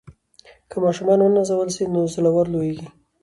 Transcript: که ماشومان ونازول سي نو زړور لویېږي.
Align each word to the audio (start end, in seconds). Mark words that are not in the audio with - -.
که 0.69 0.75
ماشومان 0.83 1.19
ونازول 1.21 1.69
سي 1.75 1.83
نو 1.93 2.01
زړور 2.13 2.45
لویېږي. 2.53 2.87